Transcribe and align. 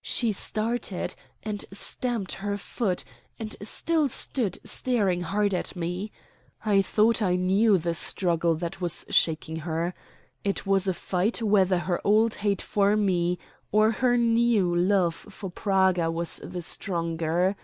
She 0.00 0.32
started, 0.32 1.14
and 1.42 1.66
stamped 1.70 2.32
her 2.40 2.56
foot, 2.56 3.04
and 3.38 3.54
still 3.60 4.08
stood 4.08 4.58
staring 4.64 5.20
hard 5.20 5.52
at 5.52 5.76
me. 5.76 6.12
I 6.64 6.80
thought 6.80 7.20
I 7.20 7.36
knew 7.36 7.76
the 7.76 7.92
struggle 7.92 8.54
that 8.54 8.80
was 8.80 9.04
shaking 9.10 9.56
her. 9.56 9.92
It 10.44 10.64
was 10.66 10.88
a 10.88 10.94
fight 10.94 11.42
whether 11.42 11.80
her 11.80 12.00
old 12.06 12.36
hate 12.36 12.62
for 12.62 12.96
me 12.96 13.38
or 13.70 13.90
her 13.90 14.16
new 14.16 14.74
love 14.74 15.14
for 15.14 15.50
Praga 15.50 16.10
was 16.10 16.40
the 16.42 16.62
stronger. 16.62 17.54